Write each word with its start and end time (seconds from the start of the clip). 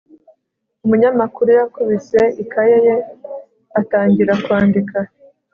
umunyamakuru 0.85 1.49
yakubise 1.59 2.19
ikaye 2.43 2.77
ye 2.87 2.95
atangira 3.79 4.33
kwandika 4.43 4.97